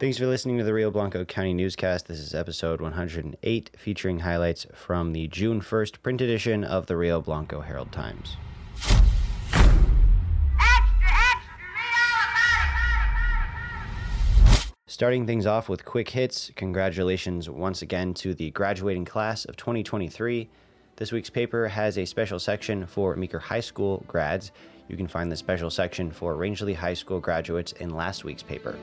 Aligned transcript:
Thanks 0.00 0.16
for 0.16 0.26
listening 0.26 0.56
to 0.56 0.64
the 0.64 0.72
Rio 0.72 0.90
Blanco 0.90 1.26
County 1.26 1.52
Newscast. 1.52 2.06
This 2.06 2.20
is 2.20 2.34
episode 2.34 2.80
108, 2.80 3.70
featuring 3.76 4.20
highlights 4.20 4.66
from 4.72 5.12
the 5.12 5.28
June 5.28 5.60
1st 5.60 6.00
print 6.02 6.22
edition 6.22 6.64
of 6.64 6.86
the 6.86 6.96
Rio 6.96 7.20
Blanco 7.20 7.60
Herald 7.60 7.92
Times. 7.92 8.38
Starting 14.86 15.26
things 15.26 15.44
off 15.44 15.68
with 15.68 15.84
quick 15.84 16.08
hits, 16.08 16.50
congratulations 16.56 17.50
once 17.50 17.82
again 17.82 18.14
to 18.14 18.32
the 18.32 18.50
graduating 18.52 19.04
class 19.04 19.44
of 19.44 19.56
2023. 19.58 20.48
This 20.96 21.12
week's 21.12 21.28
paper 21.28 21.68
has 21.68 21.98
a 21.98 22.06
special 22.06 22.38
section 22.38 22.86
for 22.86 23.16
Meeker 23.16 23.38
High 23.38 23.60
School 23.60 24.02
grads. 24.08 24.50
You 24.88 24.96
can 24.96 25.08
find 25.08 25.30
the 25.30 25.36
special 25.36 25.68
section 25.68 26.10
for 26.10 26.36
Rangeley 26.36 26.72
High 26.72 26.94
School 26.94 27.20
graduates 27.20 27.72
in 27.72 27.90
last 27.90 28.24
week's 28.24 28.42
paper. 28.42 28.78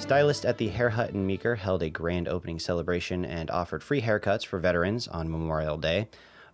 Stylist 0.00 0.44
at 0.44 0.58
the 0.58 0.66
Hair 0.66 0.90
Hut 0.90 1.10
in 1.10 1.24
Meeker 1.24 1.54
held 1.54 1.84
a 1.84 1.90
grand 1.90 2.26
opening 2.26 2.58
celebration 2.58 3.24
and 3.24 3.48
offered 3.48 3.80
free 3.84 4.00
haircuts 4.00 4.44
for 4.44 4.58
veterans 4.58 5.06
on 5.06 5.30
Memorial 5.30 5.76
Day. 5.76 6.08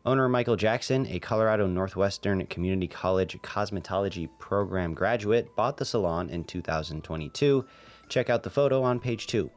Owner 0.04 0.28
Michael 0.28 0.56
Jackson, 0.56 1.06
a 1.06 1.20
Colorado 1.20 1.66
Northwestern 1.66 2.44
Community 2.46 2.86
College 2.86 3.38
cosmetology 3.42 4.28
program 4.38 4.92
graduate, 4.92 5.48
bought 5.56 5.78
the 5.78 5.86
salon 5.86 6.28
in 6.28 6.44
2022. 6.44 7.64
Check 8.10 8.28
out 8.28 8.42
the 8.42 8.50
photo 8.50 8.82
on 8.82 9.00
page 9.00 9.26
2. 9.26 9.50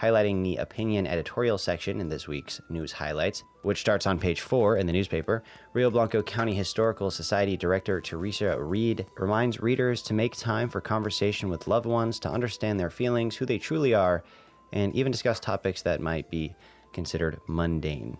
Highlighting 0.00 0.42
the 0.42 0.56
opinion 0.56 1.06
editorial 1.06 1.56
section 1.56 2.02
in 2.02 2.10
this 2.10 2.28
week's 2.28 2.60
news 2.68 2.92
highlights, 2.92 3.44
which 3.62 3.80
starts 3.80 4.06
on 4.06 4.18
page 4.18 4.42
four 4.42 4.76
in 4.76 4.86
the 4.86 4.92
newspaper. 4.92 5.42
Rio 5.72 5.90
Blanco 5.90 6.22
County 6.22 6.52
Historical 6.52 7.10
Society 7.10 7.56
Director 7.56 8.02
Teresa 8.02 8.62
Reed 8.62 9.06
reminds 9.16 9.60
readers 9.60 10.02
to 10.02 10.12
make 10.12 10.36
time 10.36 10.68
for 10.68 10.82
conversation 10.82 11.48
with 11.48 11.66
loved 11.66 11.86
ones 11.86 12.18
to 12.20 12.30
understand 12.30 12.78
their 12.78 12.90
feelings, 12.90 13.36
who 13.36 13.46
they 13.46 13.56
truly 13.56 13.94
are, 13.94 14.22
and 14.70 14.94
even 14.94 15.10
discuss 15.10 15.40
topics 15.40 15.80
that 15.80 16.02
might 16.02 16.30
be 16.30 16.54
considered 16.92 17.40
mundane. 17.48 18.18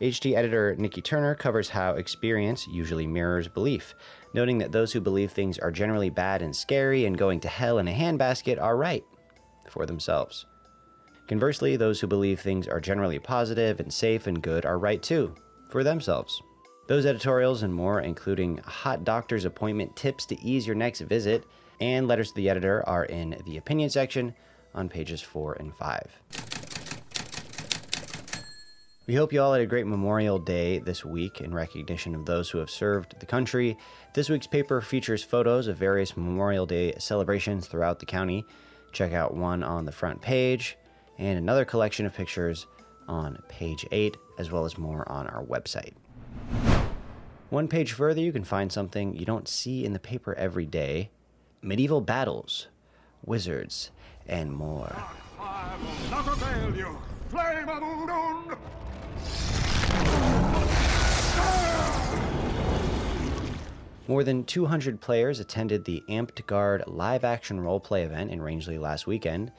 HT 0.00 0.36
editor 0.36 0.74
Nikki 0.74 1.00
Turner 1.00 1.36
covers 1.36 1.68
how 1.68 1.92
experience 1.92 2.66
usually 2.66 3.06
mirrors 3.06 3.46
belief, 3.46 3.94
noting 4.34 4.58
that 4.58 4.72
those 4.72 4.92
who 4.92 5.00
believe 5.00 5.30
things 5.30 5.60
are 5.60 5.70
generally 5.70 6.10
bad 6.10 6.42
and 6.42 6.56
scary 6.56 7.04
and 7.04 7.16
going 7.16 7.38
to 7.38 7.48
hell 7.48 7.78
in 7.78 7.86
a 7.86 7.94
handbasket 7.94 8.60
are 8.60 8.76
right 8.76 9.04
for 9.70 9.86
themselves. 9.86 10.44
Conversely, 11.26 11.76
those 11.76 12.00
who 12.00 12.06
believe 12.06 12.40
things 12.40 12.68
are 12.68 12.80
generally 12.80 13.18
positive 13.18 13.80
and 13.80 13.90
safe 13.90 14.26
and 14.26 14.42
good 14.42 14.66
are 14.66 14.78
right 14.78 15.02
too, 15.02 15.34
for 15.70 15.82
themselves. 15.82 16.42
Those 16.86 17.06
editorials 17.06 17.62
and 17.62 17.72
more, 17.72 18.00
including 18.00 18.58
hot 18.58 19.04
doctor's 19.04 19.46
appointment 19.46 19.96
tips 19.96 20.26
to 20.26 20.40
ease 20.42 20.66
your 20.66 20.76
next 20.76 21.00
visit 21.00 21.44
and 21.80 22.06
letters 22.06 22.28
to 22.28 22.34
the 22.36 22.50
editor, 22.50 22.86
are 22.86 23.06
in 23.06 23.40
the 23.46 23.56
opinion 23.56 23.88
section 23.88 24.34
on 24.74 24.90
pages 24.90 25.22
4 25.22 25.54
and 25.54 25.74
5. 25.74 26.20
We 29.06 29.14
hope 29.14 29.32
you 29.32 29.40
all 29.40 29.52
had 29.54 29.62
a 29.62 29.66
great 29.66 29.86
Memorial 29.86 30.38
Day 30.38 30.78
this 30.78 31.06
week 31.06 31.40
in 31.40 31.54
recognition 31.54 32.14
of 32.14 32.26
those 32.26 32.50
who 32.50 32.58
have 32.58 32.70
served 32.70 33.18
the 33.18 33.26
country. 33.26 33.78
This 34.12 34.28
week's 34.28 34.46
paper 34.46 34.82
features 34.82 35.22
photos 35.22 35.68
of 35.68 35.78
various 35.78 36.18
Memorial 36.18 36.66
Day 36.66 36.94
celebrations 36.98 37.66
throughout 37.66 37.98
the 37.98 38.06
county. 38.06 38.44
Check 38.92 39.14
out 39.14 39.34
one 39.34 39.62
on 39.62 39.86
the 39.86 39.92
front 39.92 40.20
page 40.20 40.76
and 41.18 41.38
another 41.38 41.64
collection 41.64 42.06
of 42.06 42.14
pictures 42.14 42.66
on 43.08 43.42
page 43.48 43.86
8, 43.92 44.16
as 44.38 44.50
well 44.50 44.64
as 44.64 44.78
more 44.78 45.10
on 45.10 45.26
our 45.26 45.44
website. 45.44 45.92
One 47.50 47.68
page 47.68 47.92
further, 47.92 48.20
you 48.20 48.32
can 48.32 48.44
find 48.44 48.72
something 48.72 49.14
you 49.14 49.24
don't 49.24 49.46
see 49.46 49.84
in 49.84 49.92
the 49.92 49.98
paper 49.98 50.34
every 50.34 50.66
day 50.66 51.10
medieval 51.62 52.00
battles, 52.00 52.68
wizards, 53.24 53.90
and 54.26 54.52
more. 54.52 54.94
More 64.06 64.22
than 64.22 64.44
200 64.44 65.00
players 65.00 65.40
attended 65.40 65.84
the 65.84 66.02
Amtgard 66.10 66.82
live 66.86 67.24
action 67.24 67.60
roleplay 67.60 68.04
event 68.04 68.30
in 68.30 68.42
Rangeley 68.42 68.76
last 68.76 69.06
weekend. 69.06 69.50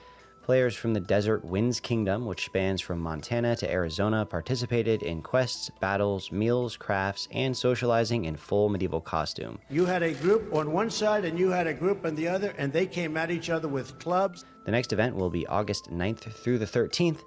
Players 0.46 0.76
from 0.76 0.94
the 0.94 1.00
Desert 1.00 1.44
Winds 1.44 1.80
Kingdom, 1.80 2.28
which 2.28 2.46
spans 2.46 2.80
from 2.80 3.00
Montana 3.00 3.56
to 3.56 3.72
Arizona, 3.72 4.28
participated 4.28 5.02
in 5.02 5.24
quests, 5.24 5.72
battles, 5.80 6.32
meals, 6.32 6.78
crafts, 6.78 7.28
and 7.32 7.58
socializing 7.58 8.26
in 8.26 8.36
full 8.36 8.70
medieval 8.70 9.02
costume. 9.02 9.58
You 9.72 9.88
had 9.88 10.04
a 10.04 10.14
group 10.14 10.54
on 10.54 10.72
one 10.72 10.92
side 10.92 11.26
and 11.26 11.40
you 11.40 11.50
had 11.50 11.66
a 11.66 11.74
group 11.74 12.06
on 12.06 12.14
the 12.14 12.28
other, 12.28 12.54
and 12.60 12.72
they 12.72 12.86
came 12.86 13.18
at 13.18 13.32
each 13.32 13.50
other 13.50 13.68
with 13.68 13.98
clubs. 13.98 14.46
The 14.66 14.72
next 14.72 14.94
event 14.94 15.16
will 15.16 15.32
be 15.32 15.48
August 15.48 15.90
9th 15.90 16.32
through 16.32 16.60
the 16.60 16.68
13th, 16.68 17.22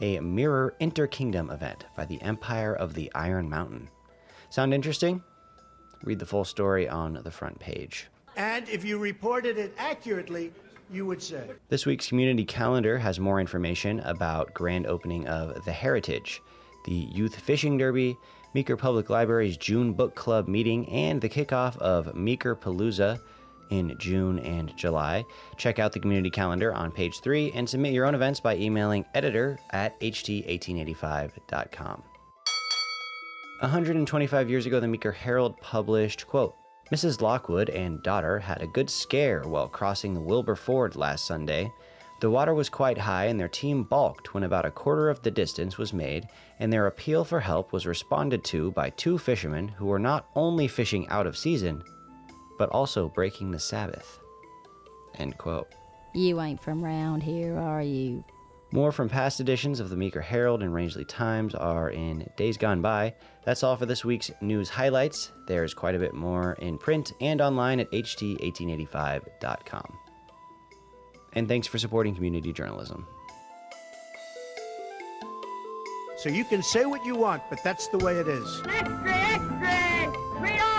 a 0.00 0.20
Mirror 0.20 0.76
Interkingdom 0.80 1.52
event 1.52 1.86
by 1.96 2.04
the 2.04 2.22
Empire 2.22 2.72
of 2.72 2.94
the 2.94 3.10
Iron 3.16 3.50
Mountain. 3.50 3.88
Sound 4.48 4.72
interesting? 4.72 5.24
Read 6.04 6.20
the 6.20 6.26
full 6.26 6.44
story 6.44 6.88
on 6.88 7.18
the 7.24 7.32
front 7.32 7.58
page. 7.58 8.06
And 8.36 8.68
if 8.68 8.84
you 8.84 8.96
reported 8.96 9.58
it 9.58 9.74
accurately, 9.76 10.52
you 10.92 11.06
would 11.06 11.22
say. 11.22 11.50
This 11.68 11.86
week's 11.86 12.08
community 12.08 12.44
calendar 12.44 12.98
has 12.98 13.20
more 13.20 13.40
information 13.40 14.00
about 14.00 14.54
grand 14.54 14.86
opening 14.86 15.26
of 15.28 15.64
The 15.64 15.72
Heritage, 15.72 16.42
the 16.84 16.92
Youth 16.92 17.36
Fishing 17.36 17.78
Derby, 17.78 18.16
Meeker 18.54 18.76
Public 18.76 19.10
Library's 19.10 19.56
June 19.56 19.92
Book 19.92 20.14
Club 20.14 20.48
meeting, 20.48 20.88
and 20.88 21.20
the 21.20 21.28
kickoff 21.28 21.76
of 21.78 22.14
Meeker 22.16 22.56
Palooza 22.56 23.20
in 23.70 23.96
June 23.98 24.40
and 24.40 24.76
July. 24.76 25.24
Check 25.56 25.78
out 25.78 25.92
the 25.92 26.00
community 26.00 26.30
calendar 26.30 26.74
on 26.74 26.90
page 26.90 27.20
3 27.20 27.52
and 27.54 27.68
submit 27.68 27.92
your 27.92 28.06
own 28.06 28.16
events 28.16 28.40
by 28.40 28.56
emailing 28.56 29.04
editor 29.14 29.58
at 29.70 29.98
ht1885.com. 30.00 32.02
125 33.60 34.50
years 34.50 34.66
ago, 34.66 34.80
the 34.80 34.88
Meeker 34.88 35.12
Herald 35.12 35.56
published, 35.60 36.26
quote, 36.26 36.56
Mrs. 36.92 37.20
Lockwood 37.20 37.70
and 37.70 38.02
daughter 38.02 38.40
had 38.40 38.60
a 38.60 38.66
good 38.66 38.90
scare 38.90 39.42
while 39.42 39.68
crossing 39.68 40.12
the 40.12 40.20
Wilbur 40.20 40.56
Ford 40.56 40.96
last 40.96 41.24
Sunday. 41.24 41.72
The 42.20 42.30
water 42.30 42.52
was 42.52 42.68
quite 42.68 42.98
high 42.98 43.26
and 43.26 43.38
their 43.38 43.48
team 43.48 43.84
balked 43.84 44.34
when 44.34 44.42
about 44.42 44.66
a 44.66 44.72
quarter 44.72 45.08
of 45.08 45.22
the 45.22 45.30
distance 45.30 45.78
was 45.78 45.92
made, 45.92 46.28
and 46.58 46.72
their 46.72 46.88
appeal 46.88 47.24
for 47.24 47.38
help 47.38 47.72
was 47.72 47.86
responded 47.86 48.42
to 48.44 48.72
by 48.72 48.90
two 48.90 49.18
fishermen 49.18 49.68
who 49.68 49.86
were 49.86 50.00
not 50.00 50.26
only 50.34 50.66
fishing 50.66 51.08
out 51.08 51.28
of 51.28 51.38
season, 51.38 51.82
but 52.58 52.68
also 52.70 53.08
breaking 53.08 53.52
the 53.52 53.58
Sabbath. 53.58 54.18
End 55.14 55.38
quote. 55.38 55.68
You 56.12 56.40
ain't 56.40 56.60
from 56.60 56.84
round 56.84 57.22
here, 57.22 57.56
are 57.56 57.82
you? 57.82 58.24
More 58.72 58.92
from 58.92 59.08
past 59.08 59.40
editions 59.40 59.80
of 59.80 59.90
the 59.90 59.96
Meeker 59.96 60.20
Herald 60.20 60.62
and 60.62 60.72
Rangeley 60.72 61.04
Times 61.04 61.56
are 61.56 61.90
in 61.90 62.30
Days 62.36 62.56
Gone 62.56 62.80
By. 62.80 63.14
That's 63.44 63.64
all 63.64 63.76
for 63.76 63.84
this 63.84 64.04
week's 64.04 64.30
news 64.40 64.68
highlights. 64.68 65.32
There's 65.48 65.74
quite 65.74 65.96
a 65.96 65.98
bit 65.98 66.14
more 66.14 66.52
in 66.52 66.78
print 66.78 67.12
and 67.20 67.40
online 67.40 67.80
at 67.80 67.90
ht1885.com. 67.90 69.98
And 71.32 71.48
thanks 71.48 71.66
for 71.66 71.78
supporting 71.78 72.14
community 72.14 72.52
journalism. 72.52 73.08
So 76.18 76.28
you 76.28 76.44
can 76.44 76.62
say 76.62 76.84
what 76.84 77.04
you 77.04 77.16
want, 77.16 77.42
but 77.50 77.58
that's 77.64 77.88
the 77.88 77.98
way 77.98 78.18
it 78.18 78.28
is. 78.28 78.62
Extra, 78.68 79.12
extra! 79.12 80.69